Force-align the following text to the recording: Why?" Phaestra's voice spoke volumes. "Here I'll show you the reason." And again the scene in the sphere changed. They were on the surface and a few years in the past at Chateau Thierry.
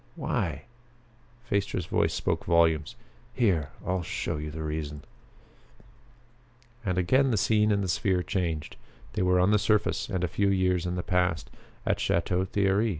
Why?" 0.15 0.63
Phaestra's 1.47 1.85
voice 1.85 2.11
spoke 2.11 2.45
volumes. 2.45 2.95
"Here 3.35 3.69
I'll 3.85 4.01
show 4.01 4.37
you 4.37 4.49
the 4.49 4.63
reason." 4.63 5.03
And 6.83 6.97
again 6.97 7.29
the 7.29 7.37
scene 7.37 7.71
in 7.71 7.81
the 7.81 7.87
sphere 7.87 8.23
changed. 8.23 8.77
They 9.13 9.21
were 9.21 9.39
on 9.39 9.51
the 9.51 9.59
surface 9.59 10.09
and 10.09 10.23
a 10.23 10.27
few 10.27 10.49
years 10.49 10.87
in 10.87 10.95
the 10.95 11.03
past 11.03 11.51
at 11.85 11.99
Chateau 11.99 12.45
Thierry. 12.45 12.89